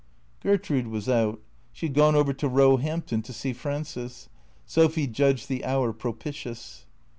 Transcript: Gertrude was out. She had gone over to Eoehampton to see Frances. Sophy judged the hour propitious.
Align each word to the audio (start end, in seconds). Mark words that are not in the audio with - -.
Gertrude 0.39 0.87
was 0.87 1.07
out. 1.07 1.39
She 1.71 1.85
had 1.85 1.93
gone 1.93 2.15
over 2.15 2.33
to 2.33 2.49
Eoehampton 2.49 3.21
to 3.23 3.31
see 3.31 3.53
Frances. 3.53 4.29
Sophy 4.65 5.05
judged 5.05 5.47
the 5.47 5.63
hour 5.63 5.93
propitious. 5.93 6.87